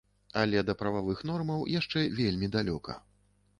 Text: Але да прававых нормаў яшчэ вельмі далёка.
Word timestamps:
Але 0.43 0.63
да 0.69 0.75
прававых 0.79 1.21
нормаў 1.31 1.67
яшчэ 1.75 2.05
вельмі 2.23 2.53
далёка. 2.59 2.99